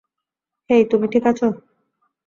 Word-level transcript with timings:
হেই, 0.69 0.83
তুমি 0.85 1.05
ঠিক 1.07 1.23
আছো? 1.27 1.47